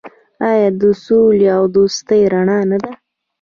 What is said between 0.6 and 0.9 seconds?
د